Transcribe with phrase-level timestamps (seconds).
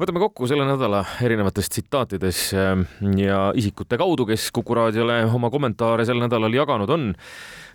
[0.00, 2.72] võtame kokku selle nädala erinevates tsitaatides äh,
[3.22, 7.12] ja isikute kaudu, kes Kuku raadiole oma kommentaare sel nädalal jaganud on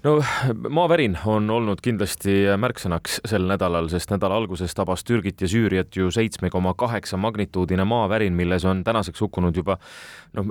[0.04, 0.22] no
[0.70, 6.10] maavärin on olnud kindlasti märksõnaks sel nädalal, sest nädala alguses tabas Türgit ja Süüriat ju
[6.12, 9.78] seitsme koma kaheksa magnituudine maavärin, milles on tänaseks hukkunud juba
[10.38, 10.50] noh,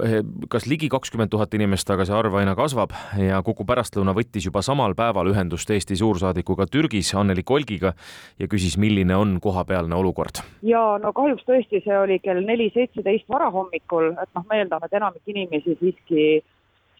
[0.48, 4.62] kas ligi kakskümmend tuhat inimest, aga see arv aina kasvab ja Kuku pärastlõuna võttis juba
[4.62, 7.94] samal päeval ühendust Eesti suursaadikuga Türgis, Anneli Kolgiga
[8.38, 10.44] ja küsis, milline on kohapealne olukord.
[10.62, 14.98] ja no kahjuks tõesti, see oli kell neli seitseteist varahommikul, et noh, ma eeldan, et
[15.00, 16.42] enamik inimesi siiski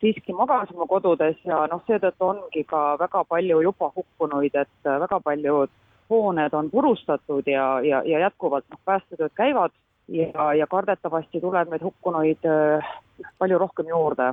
[0.01, 4.99] siiski magas oma kodudes ja noh, seetõttu ongi ka väga palju juba hukkunuid, et äh,
[5.05, 5.73] väga paljud
[6.11, 9.75] hooned on purustatud ja, ja, ja jätkuvalt noh, päästetööd käivad
[10.09, 12.95] ja, ja kardetavasti tuleb neid hukkunuid äh,
[13.39, 14.33] palju rohkem juurde.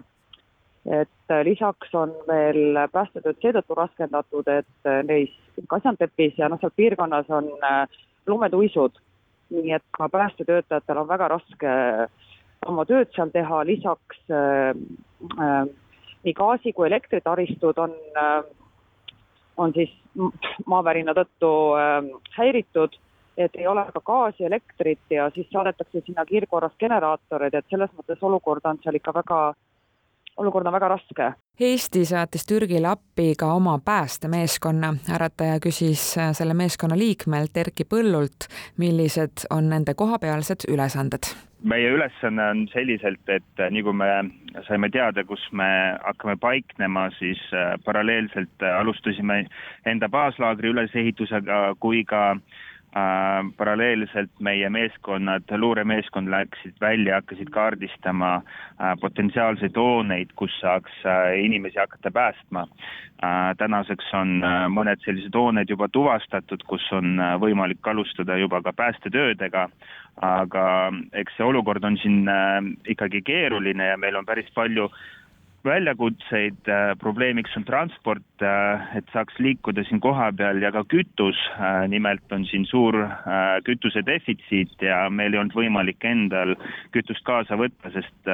[0.85, 5.33] et äh, lisaks on veel päästetööd seetõttu raskendatud, et neis
[5.69, 7.49] Gaziantepis ja noh, seal piirkonnas on
[8.27, 8.95] lumetuisud,
[9.49, 11.73] nii et ka päästetöötajatel on väga raske
[12.67, 14.21] oma tööd seal teha, lisaks
[16.23, 18.43] nii gaasi kui elektritaristud on äh,,
[19.57, 19.93] on siis
[20.65, 22.97] maavärina tõttu äh, häiritud,
[23.37, 28.21] et ei ole ka gaasi, elektrit ja siis saadetakse sinna kiirkorras generaatorid, et selles mõttes
[28.21, 29.41] olukord on seal ikka väga
[30.37, 31.31] olukord on väga raske.
[31.59, 34.93] Eesti saatis Türgile appi ka oma päästemeeskonna.
[35.15, 42.63] ärataja küsis selle meeskonna liikmelt Erki Põllult, millised on nende kohapealsed ülesanded meie ülesanne on
[42.73, 44.09] selliselt, et nii kui me
[44.67, 45.67] saime teada, kus me
[46.05, 49.43] hakkame paiknema, siis äh, paralleelselt alustasime
[49.85, 52.76] enda baaslaagri ülesehitusega kui ka äh, Äh,
[53.57, 61.79] paralleelselt meie meeskonnad, luuremeeskond läksid välja, hakkasid kaardistama äh, potentsiaalseid hooneid, kus saaks äh, inimesi
[61.79, 62.67] hakata päästma.
[63.57, 69.63] tänaseks on mõned sellised hooned juba tuvastatud, kus on võimalik alustada juba ka päästetöödega,
[70.21, 70.65] aga
[71.17, 72.29] eks see olukord on siin
[72.85, 74.85] ikkagi keeruline ja meil on päris palju
[75.65, 81.87] väljakutseid, äh, probleemiks on transport, äh, et saaks liikuda siin kohapeal ja ka kütus, äh,
[81.89, 82.97] nimelt on siin suur
[83.65, 86.55] kütuse defitsiit ja meil ei olnud võimalik endal
[86.95, 88.29] kütust kaasa võtta, sest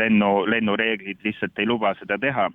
[0.00, 2.48] lennu, lennureeglid lihtsalt ei luba seda teha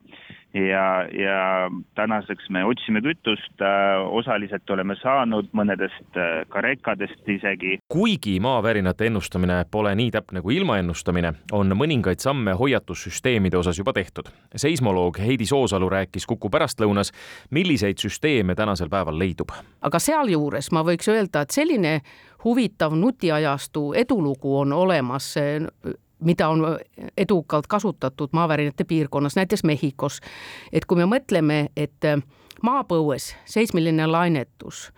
[0.54, 7.78] ja, ja tänaseks me otsime kütust, äh, osaliselt oleme saanud mõnedest äh, ka rekadest isegi.
[7.90, 14.30] kuigi maavärinate ennustamine pole nii täpne kui ilmaennustamine, on mõningaid samme hoiatussüsteemide osas juba tehtud.
[14.56, 17.12] seismoloog Heidi Soosalu rääkis Kuku pärastlõunas,
[17.50, 19.56] milliseid süsteeme tänasel päeval leidub.
[19.82, 22.02] aga sealjuures ma võiks öelda, et selline
[22.44, 25.36] huvitav nutiajastu edulugu on olemas
[26.22, 26.80] mida on
[27.18, 30.20] edukalt kasutatud maavärinate piirkonnas, näiteks Mehhikos.
[30.72, 32.22] et kui me mõtleme, et äh,
[32.64, 34.92] maapõues seismiline lainetus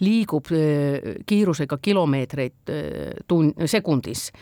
[0.00, 4.32] liigub äh, kiirusega kilomeetreid äh, tun-, sekundis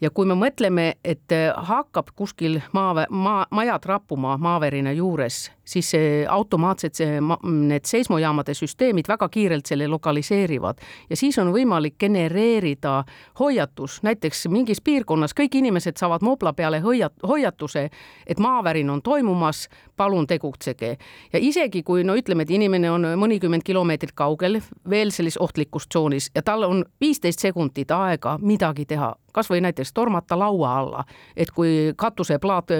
[0.00, 5.92] ja kui me mõtleme, et hakkab kuskil maa, maa, majad rappuma maavärina juures, siis
[6.28, 10.80] automaatselt see, need seismojaamade süsteemid väga kiirelt selle lokaliseerivad.
[11.10, 13.04] Ja siis on võimalik genereerida
[13.38, 17.88] hoiatus, näiteks mingis piirkonnas kõik inimesed saavad mobla peale hoiat-, hoiatuse,
[18.26, 20.96] et maavärin on toimumas, palun tegutsege.
[21.32, 24.60] ja isegi kui no ütleme, et inimene on mõnikümmend kilomeetrit kaugel
[24.90, 30.38] veel selles ohtlikus tsoonis ja tal on viisteist sekundit aega midagi teha, kasvõi näiteks tormata
[30.38, 31.04] laua alla,
[31.36, 32.72] et kui katuseplaat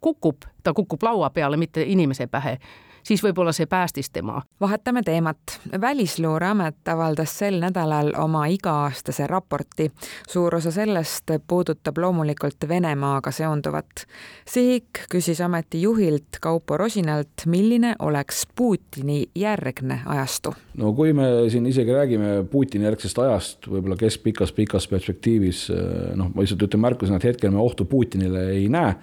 [0.00, 1.82] kukub, ta kukub laua peale, mitte
[2.14, 2.58] inimese pähe
[3.04, 4.42] siis võib-olla see päästis tema.
[4.60, 5.60] vahetame teemat.
[5.80, 9.90] välisluureamet avaldas sel nädalal oma iga-aastase raporti.
[10.28, 14.06] suur osa sellest puudutab loomulikult Venemaaga seonduvat.
[14.48, 20.54] Sihik küsis ameti juhilt Kaupo Rosinalt, milline oleks Putini järgne ajastu.
[20.76, 25.68] no kui me siin isegi räägime Putini järgsest ajast, võib-olla keskpikas-pikas perspektiivis,
[26.14, 28.94] noh, ma lihtsalt ütlen märkusena, et hetkel me ohtu Putinile ei näe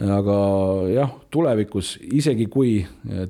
[0.00, 0.36] aga
[0.88, 2.78] jah, tulevikus isegi kui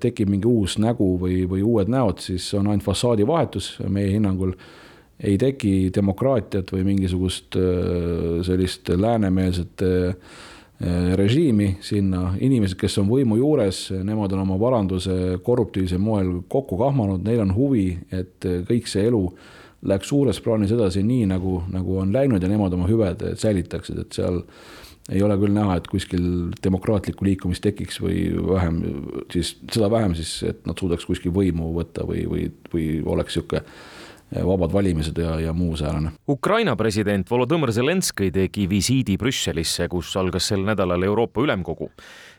[0.00, 4.55] tekib mingi uus nägu või, või uued näod, siis on ainult fassaadi vahetus meie hinnangul.
[5.23, 10.14] ei teki demokraatiat või mingisugust äh, sellist läänemeelset äh,
[11.14, 17.23] režiimi sinna, inimesed, kes on võimu juures, nemad on oma varanduse korruptiivsel moel kokku kahmanud,
[17.23, 19.23] neil on huvi, et kõik see elu
[19.82, 24.19] läheks suures plaanis edasi nii, nagu, nagu on läinud ja nemad oma hüved säilitaksid, et
[24.19, 24.43] seal
[25.11, 26.26] ei ole küll näha, et kuskil
[26.62, 28.79] demokraatlikku liikumist tekiks või vähem,
[29.34, 33.64] siis seda vähem siis, et nad suudaks kuskil võimu võtta või, või, või oleks niisugune
[34.40, 36.12] vabad valimised ja, ja muu säärane.
[36.29, 41.90] Ukraina president Volodõmõr Zelenskõi tegi visiidi Brüsselisse, kus algas sel nädalal Euroopa Ülemkogu.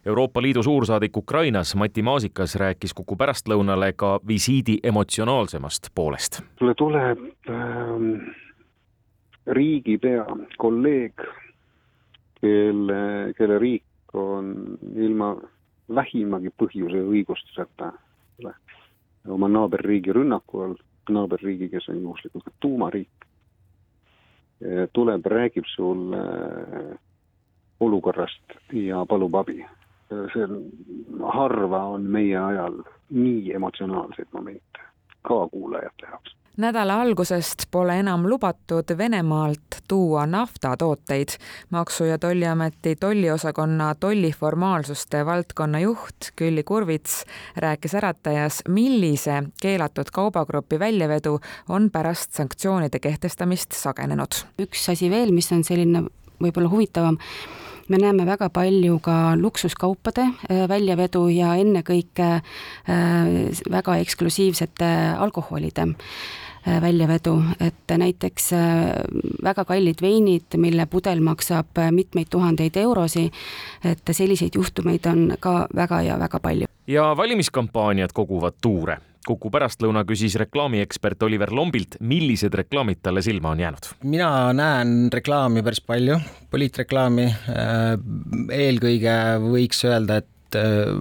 [0.05, 6.41] Euroopa Liidu suursaadik Ukrainas Mati Maasikas rääkis Kuku pärastlõunale ka visiidi emotsionaalsemast poolest.
[6.59, 7.19] sulle tuleb
[7.49, 8.11] ähm,
[9.47, 10.25] riigipea,
[10.57, 11.21] kolleeg,
[12.41, 15.35] kelle, kelle riik on ilma
[15.95, 17.91] vähimagi põhjuse õigustuseta
[19.27, 20.75] oma naaberriigi rünnaku all.
[21.09, 23.25] Naaberriigi, kes on juhuslikult ka tuumariik,
[24.95, 26.21] tuleb, räägib sulle
[27.79, 29.65] olukorrast ja palub abi.
[30.33, 30.63] see on,
[31.33, 32.75] harva on meie ajal
[33.09, 34.83] nii emotsionaalseid momente
[35.21, 41.27] ka kuulajate jaoks nädala algusest pole enam lubatud Venemaalt tuua naftatooteid.
[41.69, 47.25] maksu- ja Tolliameti tolliosakonna tolliformaalsuste valdkonna juht Külli Kurvits
[47.57, 51.39] rääkis Äratajas, millise keelatud kaubagrupi väljavedu
[51.69, 54.33] on pärast sanktsioonide kehtestamist sagenenud.
[54.61, 56.03] üks asi veel, mis on selline
[56.41, 57.17] võib-olla huvitavam
[57.89, 62.43] me näeme väga palju ka luksuskaupade äh, väljavedu ja ennekõike äh,
[63.71, 64.89] väga eksklusiivsete
[65.19, 68.51] alkoholide äh, väljavedu, et näiteks
[69.43, 73.29] väga kallid veinid, mille pudel maksab mitmeid tuhandeid eurosi,
[73.83, 76.67] et selliseid juhtumeid on ka väga ja väga palju.
[76.87, 83.61] ja valimiskampaaniad koguvad tuure Kuku pärastlõuna küsis reklaamiekspert Oliver Lombilt, millised reklaamid talle silma on
[83.63, 83.87] jäänud?
[84.03, 86.17] mina näen reklaami päris palju,
[86.51, 87.25] poliitreklaami.
[87.53, 87.93] Äh,
[88.51, 89.15] eelkõige
[89.45, 90.91] võiks öelda, et äh,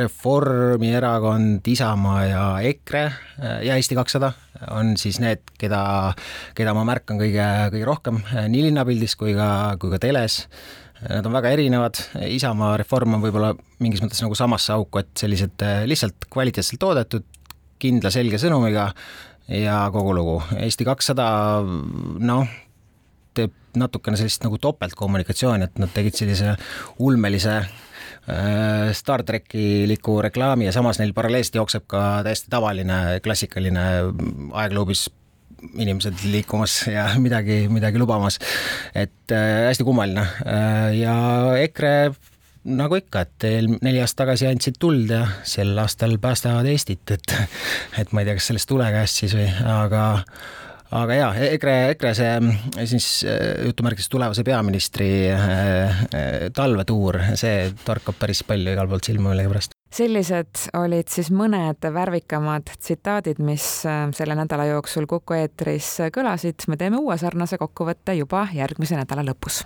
[0.00, 4.32] Reformierakond, Isamaa ja EKRE äh, ja Eesti kakssada
[4.74, 5.82] on siis need, keda,
[6.58, 10.42] keda ma märkan kõige, kõige rohkem nii linnapildis kui ka, kui ka teles
[11.00, 11.96] Nad on väga erinevad,
[12.28, 17.24] Isamaa reform on võib-olla mingis mõttes nagu samasse auku, et sellised äh, lihtsalt kvaliteetselt toodetud,
[17.80, 18.90] kindla selge sõnumiga
[19.48, 20.34] ja kogu lugu.
[20.60, 21.28] Eesti kakssada
[21.64, 22.50] noh,
[23.36, 26.52] teeb natukene sellist nagu topeltkommunikatsiooni, et nad tegid sellise
[27.00, 33.86] ulmelise äh, Star trackiliku reklaami ja samas neil paralleelselt jookseb ka täiesti tavaline klassikaline
[34.52, 35.08] aegluubis
[35.74, 38.38] inimesed liikumas ja midagi, midagi lubamas.
[38.94, 41.16] et äh, hästi kummaline äh, ja
[41.60, 42.12] EKRE
[42.70, 43.44] nagu ikka, et
[43.80, 47.36] neli aastat tagasi andsid tuld ja sel aastal päästavad Eestit, et
[47.98, 50.04] et ma ei tea, kas sellest tule käest siis või, aga
[51.00, 55.10] aga jaa, EKRE, EKRE see siis äh, jutumärkides tulevase peaministri
[56.56, 63.42] talvetuur, see torkab päris palju igalt poolt silma millegipärast sellised olid siis mõned värvikamad tsitaadid,
[63.42, 66.68] mis äh, selle nädala jooksul Kuku eetris kõlasid.
[66.68, 69.64] me teeme uue sarnase kokkuvõtte juba järgmise nädala lõpus